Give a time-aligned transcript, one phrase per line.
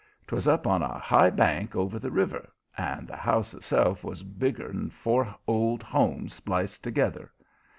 [0.25, 4.69] 'Twas up on a high bank over the river, and the house itself was bigger
[4.69, 7.31] than four Old Homes spliced together.